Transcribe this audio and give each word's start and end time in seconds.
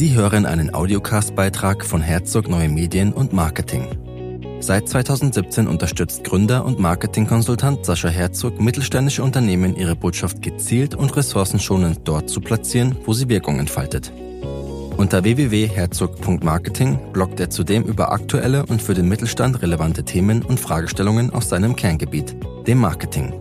Sie 0.00 0.14
hören 0.14 0.46
einen 0.46 0.72
Audiocast-Beitrag 0.72 1.84
von 1.84 2.00
Herzog 2.00 2.48
Neue 2.48 2.70
Medien 2.70 3.12
und 3.12 3.34
Marketing. 3.34 3.86
Seit 4.60 4.88
2017 4.88 5.68
unterstützt 5.68 6.24
Gründer 6.24 6.64
und 6.64 6.78
Marketingkonsultant 6.78 7.84
Sascha 7.84 8.08
Herzog 8.08 8.58
mittelständische 8.62 9.22
Unternehmen, 9.22 9.76
ihre 9.76 9.94
Botschaft 9.94 10.40
gezielt 10.40 10.94
und 10.94 11.14
ressourcenschonend 11.14 12.00
dort 12.04 12.30
zu 12.30 12.40
platzieren, 12.40 12.96
wo 13.04 13.12
sie 13.12 13.28
Wirkung 13.28 13.58
entfaltet. 13.58 14.10
Unter 14.96 15.22
www.herzog.marketing 15.22 17.12
bloggt 17.12 17.38
er 17.38 17.50
zudem 17.50 17.82
über 17.82 18.10
aktuelle 18.10 18.64
und 18.64 18.80
für 18.80 18.94
den 18.94 19.06
Mittelstand 19.06 19.60
relevante 19.60 20.02
Themen 20.04 20.40
und 20.40 20.58
Fragestellungen 20.58 21.28
aus 21.28 21.50
seinem 21.50 21.76
Kerngebiet, 21.76 22.34
dem 22.66 22.78
Marketing. 22.78 23.34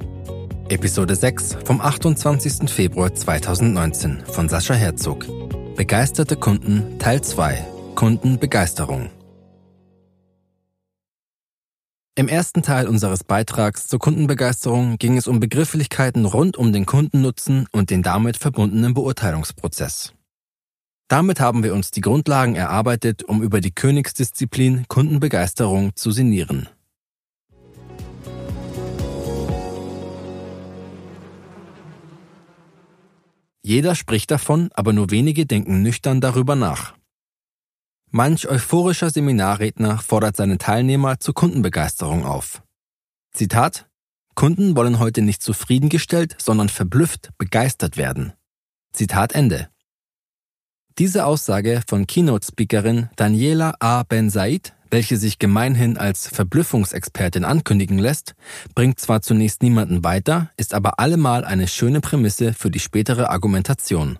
Episode 0.67 1.15
6 1.15 1.59
vom 1.63 1.79
28. 1.79 2.69
Februar 2.69 3.15
2019 3.15 4.23
von 4.25 4.49
Sascha 4.49 4.73
Herzog. 4.73 5.25
Begeisterte 5.79 6.35
Kunden 6.35 6.99
Teil 6.99 7.21
2 7.21 7.65
Kundenbegeisterung. 7.95 9.11
Im 12.15 12.27
ersten 12.27 12.63
Teil 12.63 12.85
unseres 12.85 13.23
Beitrags 13.23 13.87
zur 13.87 13.97
Kundenbegeisterung 13.97 14.97
ging 14.97 15.15
es 15.15 15.25
um 15.25 15.39
Begrifflichkeiten 15.39 16.25
rund 16.25 16.57
um 16.57 16.73
den 16.73 16.85
Kundennutzen 16.85 17.65
und 17.71 17.91
den 17.91 18.03
damit 18.03 18.35
verbundenen 18.35 18.93
Beurteilungsprozess. 18.93 20.11
Damit 21.07 21.39
haben 21.39 21.63
wir 21.63 21.73
uns 21.73 21.91
die 21.91 22.01
Grundlagen 22.01 22.55
erarbeitet, 22.55 23.23
um 23.23 23.41
über 23.41 23.61
die 23.61 23.71
Königsdisziplin 23.71 24.83
Kundenbegeisterung 24.89 25.95
zu 25.95 26.11
sinnieren. 26.11 26.67
Jeder 33.69 33.93
spricht 33.93 34.31
davon, 34.31 34.71
aber 34.73 34.93
nur 34.93 35.11
wenige 35.11 35.45
denken 35.45 35.83
nüchtern 35.83 36.21
darüber 36.21 36.55
nach. 36.55 36.95
Manch 38.09 38.47
euphorischer 38.47 39.11
Seminarredner 39.11 39.99
fordert 39.99 40.35
seine 40.37 40.57
Teilnehmer 40.57 41.19
zur 41.19 41.35
Kundenbegeisterung 41.35 42.25
auf. 42.25 42.63
Zitat 43.31 43.87
Kunden 44.33 44.75
wollen 44.75 44.97
heute 44.97 45.21
nicht 45.21 45.43
zufriedengestellt, 45.43 46.35
sondern 46.41 46.69
verblüfft, 46.69 47.29
begeistert 47.37 47.95
werden. 47.95 48.33
Zitat 48.91 49.33
Ende. 49.33 49.69
Diese 50.97 51.27
Aussage 51.27 51.83
von 51.87 52.07
Keynote-Speakerin 52.07 53.09
Daniela 53.17 53.75
A. 53.79 54.01
Ben 54.01 54.31
Said 54.31 54.73
welche 54.91 55.17
sich 55.17 55.39
gemeinhin 55.39 55.97
als 55.97 56.27
Verblüffungsexpertin 56.27 57.45
ankündigen 57.45 57.97
lässt, 57.97 58.35
bringt 58.75 58.99
zwar 58.99 59.21
zunächst 59.21 59.61
niemanden 59.61 60.03
weiter, 60.03 60.51
ist 60.57 60.73
aber 60.73 60.99
allemal 60.99 61.45
eine 61.45 61.67
schöne 61.67 62.01
Prämisse 62.01 62.53
für 62.53 62.71
die 62.71 62.79
spätere 62.79 63.29
Argumentation. 63.29 64.19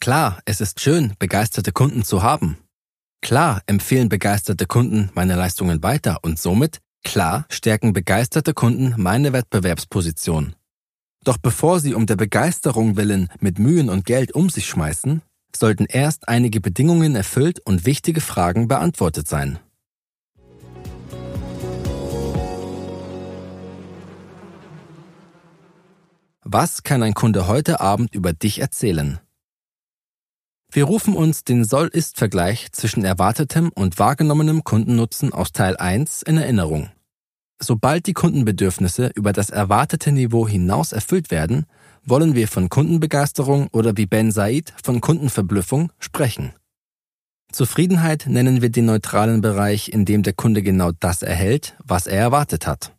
Klar, 0.00 0.40
es 0.44 0.60
ist 0.60 0.80
schön, 0.80 1.14
begeisterte 1.18 1.72
Kunden 1.72 2.04
zu 2.04 2.22
haben. 2.22 2.58
Klar 3.20 3.62
empfehlen 3.66 4.08
begeisterte 4.08 4.66
Kunden 4.66 5.10
meine 5.14 5.34
Leistungen 5.34 5.82
weiter 5.82 6.18
und 6.22 6.38
somit, 6.38 6.78
klar, 7.04 7.46
stärken 7.50 7.92
begeisterte 7.92 8.54
Kunden 8.54 8.94
meine 8.96 9.32
Wettbewerbsposition. 9.32 10.54
Doch 11.24 11.38
bevor 11.38 11.80
sie 11.80 11.94
um 11.94 12.06
der 12.06 12.16
Begeisterung 12.16 12.96
willen 12.96 13.28
mit 13.40 13.58
Mühen 13.58 13.90
und 13.90 14.04
Geld 14.04 14.32
um 14.32 14.50
sich 14.50 14.66
schmeißen, 14.66 15.22
sollten 15.54 15.86
erst 15.86 16.28
einige 16.28 16.60
Bedingungen 16.60 17.16
erfüllt 17.16 17.60
und 17.60 17.84
wichtige 17.84 18.20
Fragen 18.20 18.68
beantwortet 18.68 19.26
sein. 19.26 19.58
Was 26.50 26.82
kann 26.82 27.02
ein 27.02 27.12
Kunde 27.12 27.46
heute 27.46 27.78
Abend 27.78 28.14
über 28.14 28.32
dich 28.32 28.58
erzählen? 28.62 29.20
Wir 30.72 30.84
rufen 30.84 31.14
uns 31.14 31.44
den 31.44 31.62
Soll-Ist-Vergleich 31.62 32.72
zwischen 32.72 33.04
erwartetem 33.04 33.70
und 33.74 33.98
wahrgenommenem 33.98 34.64
Kundennutzen 34.64 35.34
aus 35.34 35.52
Teil 35.52 35.76
1 35.76 36.22
in 36.22 36.38
Erinnerung. 36.38 36.88
Sobald 37.60 38.06
die 38.06 38.14
Kundenbedürfnisse 38.14 39.10
über 39.14 39.34
das 39.34 39.50
erwartete 39.50 40.10
Niveau 40.10 40.48
hinaus 40.48 40.92
erfüllt 40.92 41.30
werden, 41.30 41.66
wollen 42.02 42.34
wir 42.34 42.48
von 42.48 42.70
Kundenbegeisterung 42.70 43.68
oder 43.72 43.98
wie 43.98 44.06
Ben 44.06 44.32
Said 44.32 44.72
von 44.82 45.02
Kundenverblüffung 45.02 45.92
sprechen. 45.98 46.54
Zufriedenheit 47.52 48.24
nennen 48.26 48.62
wir 48.62 48.70
den 48.70 48.86
neutralen 48.86 49.42
Bereich, 49.42 49.90
in 49.90 50.06
dem 50.06 50.22
der 50.22 50.32
Kunde 50.32 50.62
genau 50.62 50.92
das 50.98 51.20
erhält, 51.20 51.76
was 51.84 52.06
er 52.06 52.20
erwartet 52.20 52.66
hat. 52.66 52.94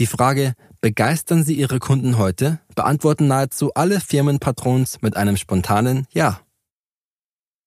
Die 0.00 0.06
Frage, 0.06 0.54
begeistern 0.80 1.44
Sie 1.44 1.54
Ihre 1.54 1.78
Kunden 1.78 2.18
heute, 2.18 2.60
beantworten 2.74 3.26
nahezu 3.26 3.74
alle 3.74 4.00
Firmenpatrons 4.00 5.02
mit 5.02 5.16
einem 5.16 5.36
spontanen 5.36 6.06
Ja. 6.12 6.40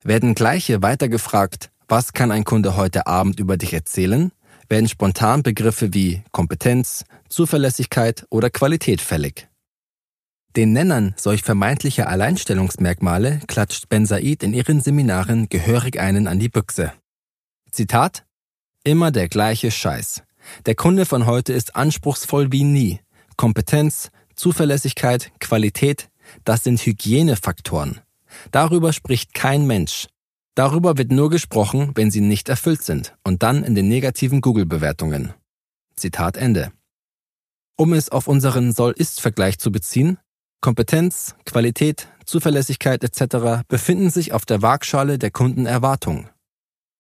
Werden 0.04 0.36
gleiche 0.36 0.82
weiter 0.82 1.08
gefragt, 1.10 1.72
was 1.88 2.14
kann 2.14 2.32
ein 2.32 2.44
Kunde 2.44 2.76
heute 2.76 3.08
Abend 3.08 3.40
über 3.40 3.58
dich 3.58 3.74
erzählen, 3.74 4.32
werden 4.68 4.88
spontan 4.88 5.44
Begriffe 5.44 5.94
wie 5.94 6.24
Kompetenz, 6.32 7.06
Zuverlässigkeit 7.30 8.26
oder 8.30 8.50
Qualität 8.50 9.02
fällig. 9.02 9.48
Den 10.56 10.72
Nennern 10.72 11.14
solch 11.18 11.42
vermeintlicher 11.42 12.08
Alleinstellungsmerkmale 12.08 13.42
klatscht 13.48 13.90
Ben 13.90 14.06
Said 14.06 14.44
in 14.44 14.54
ihren 14.54 14.82
Seminaren 14.82 15.50
gehörig 15.50 16.00
einen 16.00 16.28
an 16.28 16.40
die 16.40 16.50
Büchse. 16.50 16.94
Zitat 17.72 18.26
Immer 18.84 19.12
der 19.12 19.30
gleiche 19.30 19.72
Scheiß. 19.72 20.24
Der 20.66 20.76
Kunde 20.76 21.06
von 21.06 21.26
heute 21.26 21.54
ist 21.54 21.76
anspruchsvoll 21.76 22.52
wie 22.52 22.64
nie. 22.64 23.00
Kompetenz, 23.38 24.12
Zuverlässigkeit, 24.36 25.32
Qualität, 25.40 26.10
das 26.44 26.64
sind 26.64 26.80
Hygienefaktoren. 26.86 28.02
Darüber 28.52 28.94
spricht 28.94 29.34
kein 29.34 29.68
Mensch. 29.68 30.08
Darüber 30.56 30.98
wird 30.98 31.12
nur 31.12 31.30
gesprochen, 31.30 31.92
wenn 31.96 32.12
sie 32.12 32.22
nicht 32.22 32.50
erfüllt 32.50 32.84
sind 32.84 33.16
und 33.24 33.44
dann 33.44 33.64
in 33.64 33.76
den 33.76 33.88
negativen 33.88 34.42
Google-Bewertungen. 34.42 35.34
Zitat 35.96 36.38
Ende. 36.38 36.72
Um 37.76 37.94
es 37.94 38.10
auf 38.10 38.28
unseren 38.28 38.72
Soll-Ist-Vergleich 38.72 39.58
zu 39.58 39.72
beziehen, 39.72 40.20
Kompetenz, 40.62 41.36
Qualität, 41.46 42.08
Zuverlässigkeit 42.26 43.04
etc. 43.04 43.66
befinden 43.68 44.10
sich 44.10 44.32
auf 44.32 44.46
der 44.46 44.62
Waagschale 44.62 45.18
der 45.18 45.32
Kundenerwartung. 45.32 46.30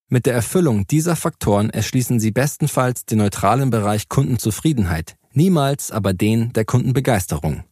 Mit 0.09 0.25
der 0.25 0.33
Erfüllung 0.33 0.85
dieser 0.87 1.15
Faktoren 1.15 1.69
erschließen 1.69 2.19
Sie 2.19 2.31
bestenfalls 2.31 3.05
den 3.05 3.19
neutralen 3.19 3.69
Bereich 3.69 4.09
Kundenzufriedenheit, 4.09 5.15
niemals 5.35 5.91
aber 5.91 6.13
den 6.13 6.53
der 6.53 6.65
Kundenbegeisterung. 6.65 7.63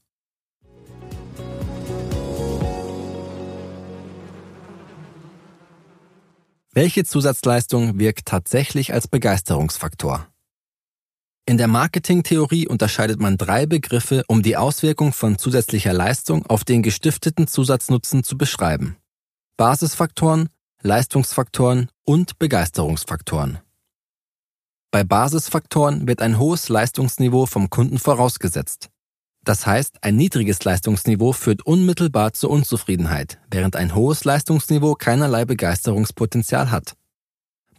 Welche 6.74 7.04
Zusatzleistung 7.04 8.00
wirkt 8.00 8.26
tatsächlich 8.28 8.94
als 8.94 9.08
Begeisterungsfaktor? 9.08 10.28
In 11.46 11.58
der 11.58 11.68
Marketingtheorie 11.68 12.68
unterscheidet 12.68 13.20
man 13.20 13.36
drei 13.36 13.66
Begriffe, 13.66 14.24
um 14.28 14.42
die 14.42 14.56
Auswirkung 14.56 15.12
von 15.12 15.38
zusätzlicher 15.38 15.92
Leistung 15.92 16.46
auf 16.46 16.64
den 16.64 16.82
gestifteten 16.82 17.48
Zusatznutzen 17.48 18.24
zu 18.24 18.38
beschreiben. 18.38 18.96
Basisfaktoren, 19.58 20.48
Leistungsfaktoren 20.82 21.90
und 22.06 22.40
Begeisterungsfaktoren. 22.40 23.60
Bei 24.92 25.06
Basisfaktoren 25.06 26.06
wird 26.06 26.22
ein 26.22 26.38
hohes 26.38 26.68
Leistungsniveau 26.68 27.46
vom 27.46 27.70
Kunden 27.70 27.98
vorausgesetzt. 27.98 28.90
Das 29.46 29.66
heißt, 29.66 30.04
ein 30.04 30.18
niedriges 30.18 30.64
Leistungsniveau 30.66 31.32
führt 31.32 31.66
unmittelbar 31.66 32.34
zur 32.34 32.50
Unzufriedenheit, 32.50 33.40
während 33.50 33.78
ein 33.78 33.96
hohes 33.96 34.26
Leistungsniveau 34.26 34.96
keinerlei 34.96 35.46
Begeisterungspotenzial 35.46 36.72
hat. 36.72 36.98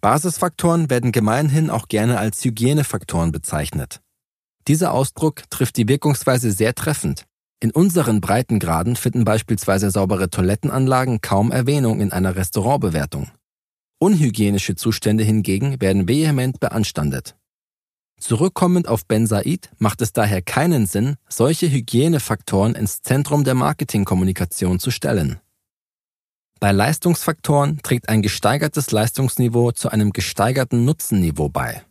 Basisfaktoren 0.01 0.89
werden 0.89 1.13
gemeinhin 1.13 1.69
auch 1.69 1.87
gerne 1.87 2.19
als 2.19 2.43
Hygienefaktoren 2.43 3.31
bezeichnet. 3.31 4.01
Dieser 4.67 4.93
Ausdruck 4.93 5.43
trifft 5.51 5.77
die 5.77 5.89
Wirkungsweise 5.89 6.51
sehr 6.51 6.75
treffend. 6.75 7.27
In 7.61 7.73
unseren 7.73 8.23
Breitengraden 8.23 8.97
finden 8.97 9.25
beispielsweise 9.25 9.91
saubere 9.91 10.31
Toilettenanlagen 10.31 11.21
kaum 11.21 11.53
Erwähnung 11.53 12.01
in 12.01 12.11
einer 12.11 12.35
Restaurantbewertung. 12.35 13.31
Unhygienische 14.03 14.75
Zustände 14.75 15.23
hingegen 15.23 15.81
werden 15.81 16.09
vehement 16.09 16.59
beanstandet. 16.59 17.37
Zurückkommend 18.19 18.89
auf 18.89 19.07
Ben 19.07 19.29
Said 19.29 19.71
macht 19.79 20.03
es 20.03 20.13
daher 20.13 20.43
keinen 20.43 20.87
Sinn, 20.87 21.15
solche 21.29 21.71
Hygienefaktoren 21.71 22.75
ins 22.75 23.03
Zentrum 23.03 23.45
der 23.45 23.55
Marketingkommunikation 23.55 24.81
zu 24.81 24.91
stellen. 24.91 25.39
Bei 26.59 26.73
Leistungsfaktoren 26.73 27.79
trägt 27.85 28.09
ein 28.09 28.23
gesteigertes 28.23 28.91
Leistungsniveau 28.91 29.71
zu 29.71 29.89
einem 29.89 30.11
gesteigerten 30.11 30.85
Nutzenniveau 30.85 31.49
bei. 31.49 31.85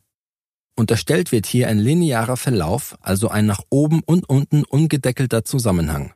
Unterstellt 0.75 1.31
wird 1.31 1.45
hier 1.45 1.69
ein 1.69 1.79
linearer 1.79 2.35
Verlauf, 2.35 2.97
also 2.99 3.29
ein 3.29 3.45
nach 3.45 3.61
oben 3.69 4.01
und 4.05 4.27
unten 4.27 4.65
ungedeckelter 4.65 5.45
Zusammenhang. 5.45 6.11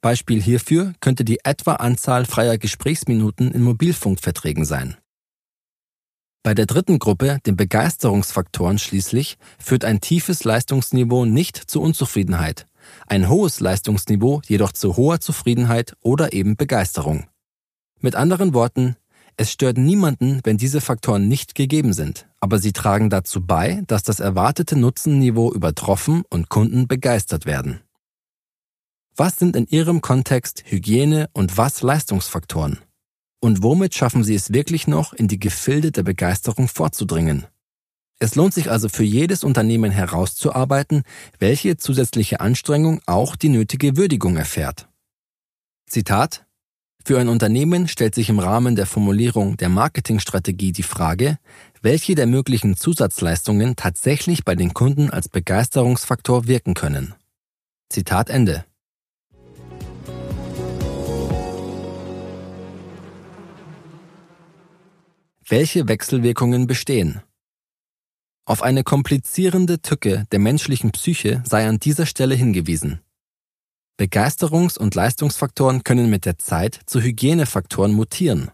Beispiel 0.00 0.40
hierfür 0.40 0.92
könnte 1.00 1.24
die 1.24 1.40
etwa 1.44 1.72
Anzahl 1.74 2.24
freier 2.24 2.56
Gesprächsminuten 2.56 3.50
in 3.50 3.62
Mobilfunkverträgen 3.62 4.64
sein. 4.64 4.96
Bei 6.42 6.54
der 6.54 6.66
dritten 6.66 6.98
Gruppe, 6.98 7.38
den 7.44 7.56
Begeisterungsfaktoren 7.56 8.78
schließlich, 8.78 9.36
führt 9.58 9.84
ein 9.84 10.00
tiefes 10.00 10.44
Leistungsniveau 10.44 11.24
nicht 11.24 11.56
zu 11.56 11.80
Unzufriedenheit, 11.80 12.66
ein 13.06 13.28
hohes 13.28 13.60
Leistungsniveau 13.60 14.40
jedoch 14.46 14.72
zu 14.72 14.96
hoher 14.96 15.20
Zufriedenheit 15.20 15.96
oder 16.00 16.32
eben 16.32 16.56
Begeisterung. 16.56 17.26
Mit 18.00 18.14
anderen 18.14 18.54
Worten, 18.54 18.96
es 19.36 19.52
stört 19.52 19.78
niemanden, 19.78 20.40
wenn 20.44 20.56
diese 20.56 20.80
Faktoren 20.80 21.28
nicht 21.28 21.54
gegeben 21.54 21.92
sind, 21.92 22.28
aber 22.40 22.58
sie 22.58 22.72
tragen 22.72 23.10
dazu 23.10 23.44
bei, 23.44 23.82
dass 23.86 24.02
das 24.02 24.20
erwartete 24.20 24.76
Nutzenniveau 24.76 25.52
übertroffen 25.52 26.22
und 26.28 26.48
Kunden 26.48 26.88
begeistert 26.88 27.46
werden. 27.46 27.80
Was 29.16 29.36
sind 29.36 29.56
in 29.56 29.66
Ihrem 29.66 30.00
Kontext 30.00 30.62
Hygiene 30.66 31.28
und 31.32 31.56
was 31.56 31.82
Leistungsfaktoren? 31.82 32.78
Und 33.40 33.62
womit 33.62 33.94
schaffen 33.94 34.24
Sie 34.24 34.34
es 34.34 34.52
wirklich 34.52 34.86
noch, 34.86 35.12
in 35.12 35.28
die 35.28 35.38
Gefilde 35.38 35.92
der 35.92 36.02
Begeisterung 36.02 36.68
vorzudringen? 36.68 37.46
Es 38.18 38.34
lohnt 38.34 38.52
sich 38.52 38.70
also 38.70 38.88
für 38.88 39.04
jedes 39.04 39.44
Unternehmen 39.44 39.92
herauszuarbeiten, 39.92 41.04
welche 41.38 41.76
zusätzliche 41.76 42.40
Anstrengung 42.40 43.00
auch 43.06 43.36
die 43.36 43.48
nötige 43.48 43.96
Würdigung 43.96 44.36
erfährt. 44.36 44.88
Zitat 45.86 46.44
Für 47.04 47.20
ein 47.20 47.28
Unternehmen 47.28 47.86
stellt 47.86 48.16
sich 48.16 48.28
im 48.28 48.40
Rahmen 48.40 48.74
der 48.74 48.86
Formulierung 48.86 49.56
der 49.56 49.68
Marketingstrategie 49.68 50.72
die 50.72 50.82
Frage, 50.82 51.38
welche 51.80 52.16
der 52.16 52.26
möglichen 52.26 52.76
Zusatzleistungen 52.76 53.76
tatsächlich 53.76 54.44
bei 54.44 54.56
den 54.56 54.74
Kunden 54.74 55.10
als 55.10 55.28
Begeisterungsfaktor 55.28 56.48
wirken 56.48 56.74
können. 56.74 57.14
Zitat 57.88 58.30
Ende. 58.30 58.64
Welche 65.50 65.88
Wechselwirkungen 65.88 66.66
bestehen? 66.66 67.22
Auf 68.44 68.60
eine 68.60 68.84
komplizierende 68.84 69.80
Tücke 69.80 70.26
der 70.30 70.40
menschlichen 70.40 70.90
Psyche 70.90 71.42
sei 71.46 71.66
an 71.66 71.80
dieser 71.80 72.04
Stelle 72.04 72.34
hingewiesen. 72.34 73.00
Begeisterungs- 73.98 74.78
und 74.78 74.94
Leistungsfaktoren 74.94 75.84
können 75.84 76.10
mit 76.10 76.26
der 76.26 76.36
Zeit 76.36 76.80
zu 76.84 77.00
Hygienefaktoren 77.00 77.94
mutieren. 77.94 78.50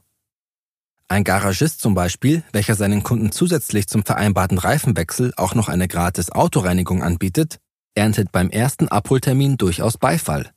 Ein 1.08 1.24
Garagist 1.24 1.80
zum 1.80 1.94
Beispiel, 1.94 2.44
welcher 2.52 2.76
seinen 2.76 3.02
Kunden 3.02 3.32
zusätzlich 3.32 3.88
zum 3.88 4.04
vereinbarten 4.04 4.58
Reifenwechsel 4.58 5.32
auch 5.36 5.56
noch 5.56 5.68
eine 5.68 5.88
gratis 5.88 6.30
Autoreinigung 6.30 7.02
anbietet, 7.02 7.58
erntet 7.96 8.30
beim 8.30 8.50
ersten 8.50 8.86
Abholtermin 8.86 9.56
durchaus 9.56 9.98
Beifall. 9.98 10.53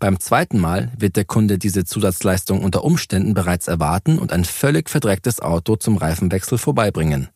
Beim 0.00 0.18
zweiten 0.18 0.58
Mal 0.58 0.90
wird 0.96 1.16
der 1.16 1.26
Kunde 1.26 1.58
diese 1.58 1.84
Zusatzleistung 1.84 2.64
unter 2.64 2.84
Umständen 2.84 3.34
bereits 3.34 3.68
erwarten 3.68 4.18
und 4.18 4.32
ein 4.32 4.46
völlig 4.46 4.88
verdrecktes 4.88 5.40
Auto 5.40 5.76
zum 5.76 5.98
Reifenwechsel 5.98 6.56
vorbeibringen. 6.56 7.28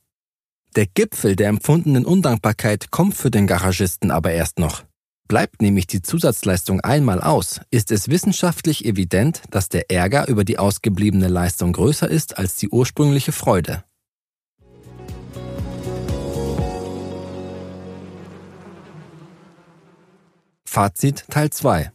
Der 0.75 0.87
Gipfel 0.87 1.37
der 1.37 1.49
empfundenen 1.49 2.06
Undankbarkeit 2.06 2.90
kommt 2.90 3.16
für 3.16 3.31
den 3.31 3.46
Garagisten 3.46 4.11
aber 4.11 4.32
erst 4.32 4.58
noch. 4.58 4.82
Bleibt 5.28 5.61
nämlich 5.61 5.87
die 5.87 6.00
Zusatzleistung 6.00 6.81
einmal 6.81 7.20
aus, 7.20 7.61
ist 7.70 7.90
es 7.90 8.08
wissenschaftlich 8.08 8.87
evident, 8.87 9.43
dass 9.50 9.69
der 9.69 9.90
Ärger 9.90 10.26
über 10.28 10.44
die 10.44 10.58
ausgebliebene 10.58 11.28
Leistung 11.28 11.75
größer 11.75 12.08
ist 12.08 12.38
als 12.38 12.56
die 12.56 12.70
ursprüngliche 12.70 13.32
Freude. 13.32 13.84
Fazit 20.66 21.26
Teil 21.28 21.50
2 21.50 21.94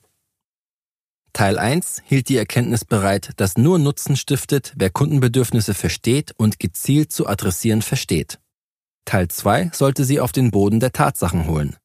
Teil 1.40 1.58
1 1.58 2.02
hielt 2.04 2.28
die 2.28 2.36
Erkenntnis 2.36 2.84
bereit, 2.84 3.30
dass 3.38 3.58
nur 3.58 3.80
Nutzen 3.80 4.18
stiftet, 4.18 4.74
wer 4.76 4.90
Kundenbedürfnisse 4.90 5.74
versteht 5.74 6.34
und 6.36 6.60
gezielt 6.60 7.14
zu 7.14 7.28
adressieren 7.28 7.82
versteht. 7.82 8.40
Teil 9.06 9.30
2 9.30 9.70
sollte 9.72 10.04
sie 10.04 10.20
auf 10.20 10.34
den 10.34 10.52
Boden 10.52 10.82
der 10.82 10.92
Tatsachen 10.92 11.48
holen. 11.48 11.78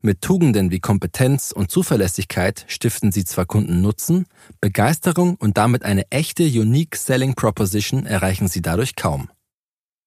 Mit 0.00 0.20
Tugenden 0.20 0.70
wie 0.70 0.78
Kompetenz 0.78 1.50
und 1.50 1.72
Zuverlässigkeit 1.72 2.64
stiften 2.68 3.10
sie 3.10 3.24
zwar 3.24 3.46
Kunden 3.46 3.80
Nutzen, 3.80 4.26
Begeisterung 4.60 5.34
und 5.34 5.58
damit 5.58 5.82
eine 5.82 6.08
echte 6.12 6.44
Unique 6.44 6.94
Selling 6.94 7.34
Proposition 7.34 8.06
erreichen 8.06 8.46
sie 8.46 8.62
dadurch 8.62 8.94
kaum. 8.94 9.28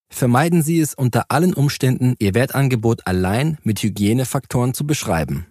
Vermeiden 0.10 0.62
Sie 0.62 0.80
es 0.80 0.94
unter 0.94 1.26
allen 1.28 1.54
Umständen, 1.54 2.16
Ihr 2.20 2.36
Wertangebot 2.36 3.06
allein 3.06 3.58
mit 3.64 3.84
Hygienefaktoren 3.84 4.74
zu 4.74 4.88
beschreiben. 4.88 5.48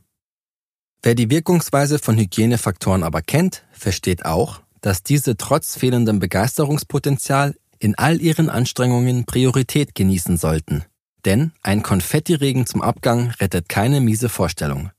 Wer 1.05 1.17
die 1.17 1.31
Wirkungsweise 1.31 1.99
von 1.99 2.17
Hygienefaktoren 2.17 3.03
aber 3.03 3.23
kennt, 3.23 3.65
versteht 3.73 4.25
auch, 4.25 4.61
dass 4.83 5.03
diese 5.03 5.37
trotz 5.37 5.77
fehlendem 5.77 6.21
Begeisterungspotenzial 6.21 7.57
in 7.81 7.97
all 7.97 8.21
ihren 8.21 8.49
Anstrengungen 8.49 9.25
Priorität 9.25 9.97
genießen 9.97 10.37
sollten. 10.37 10.85
Denn 11.25 11.51
ein 11.63 11.83
Konfettiregen 11.83 12.67
zum 12.67 12.83
Abgang 12.83 13.31
rettet 13.41 13.69
keine 13.69 14.01
miese 14.01 14.29
Vorstellung. 14.29 14.91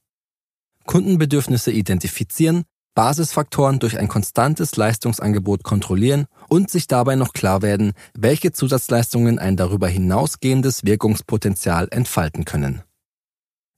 Kundenbedürfnisse 0.85 1.71
identifizieren, 1.71 2.63
Basisfaktoren 2.95 3.79
durch 3.79 3.97
ein 3.97 4.09
konstantes 4.09 4.75
Leistungsangebot 4.75 5.63
kontrollieren 5.63 6.25
und 6.49 6.69
sich 6.69 6.87
dabei 6.87 7.15
noch 7.15 7.31
klar 7.31 7.61
werden, 7.61 7.93
welche 8.13 8.51
Zusatzleistungen 8.51 9.39
ein 9.39 9.55
darüber 9.55 9.87
hinausgehendes 9.87 10.83
Wirkungspotenzial 10.83 11.87
entfalten 11.91 12.43
können. 12.43 12.83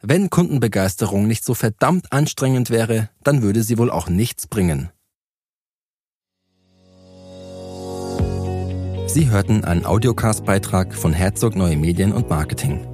Wenn 0.02 0.30
Kundenbegeisterung 0.30 1.28
nicht 1.28 1.44
so 1.44 1.54
verdammt 1.54 2.12
anstrengend 2.12 2.70
wäre, 2.70 3.10
dann 3.24 3.42
würde 3.42 3.64
sie 3.64 3.78
wohl 3.78 3.90
auch 3.90 4.10
nichts 4.10 4.48
bringen. 4.48 4.90
Sie 9.08 9.30
hörten 9.30 9.64
einen 9.64 9.86
Audiocast-Beitrag 9.86 10.94
von 10.94 11.14
Herzog 11.14 11.56
Neue 11.56 11.78
Medien 11.78 12.12
und 12.12 12.30
Marketing. 12.30 12.86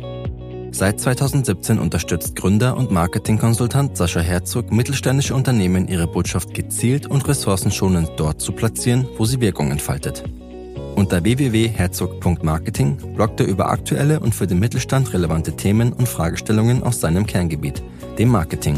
Seit 0.72 1.00
2017 1.00 1.80
unterstützt 1.80 2.36
Gründer 2.36 2.78
und 2.78 2.92
Marketingkonsultant 2.92 3.98
Sascha 3.98 4.22
Herzog 4.22 4.72
mittelständische 4.72 5.36
Unternehmen, 5.36 5.88
ihre 5.88 6.08
Botschaft 6.08 6.54
gezielt 6.54 7.08
und 7.08 7.28
ressourcenschonend 7.28 8.12
dort 8.18 8.40
zu 8.40 8.52
platzieren, 8.52 9.08
wo 9.18 9.26
sie 9.26 9.42
Wirkung 9.42 9.72
entfaltet. 9.72 10.24
Unter 11.02 11.24
www.herzog.marketing 11.24 13.16
bloggt 13.16 13.40
er 13.40 13.48
über 13.48 13.72
aktuelle 13.72 14.20
und 14.20 14.36
für 14.36 14.46
den 14.46 14.60
Mittelstand 14.60 15.12
relevante 15.14 15.56
Themen 15.56 15.94
und 15.94 16.08
Fragestellungen 16.08 16.84
aus 16.84 17.02
seinem 17.02 17.26
Kerngebiet, 17.26 17.82
dem 18.20 18.30
Marketing. 18.30 18.78